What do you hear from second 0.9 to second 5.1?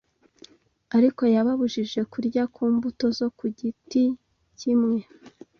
Ariko yababujije kurya ku mbuto zo ku giti kimwe